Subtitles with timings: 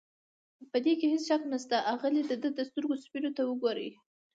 [0.71, 3.89] په دې کې هېڅ شک نشته، اغلې د ده د سترګو سپینو ته وګورئ.